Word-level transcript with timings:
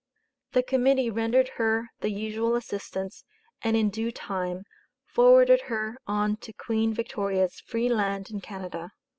The 0.53 0.63
Committee 0.63 1.11
rendered 1.11 1.47
her 1.57 1.89
the 1.99 2.09
usual 2.09 2.55
assistance, 2.55 3.23
and 3.61 3.77
in 3.77 3.91
due 3.91 4.09
time, 4.09 4.63
forwarded 5.05 5.61
her 5.69 5.95
on 6.07 6.37
to 6.37 6.51
Queen 6.53 6.91
Victoria's 6.91 7.59
free 7.59 7.87
land 7.87 8.31
in 8.31 8.41
Canada. 8.41 8.93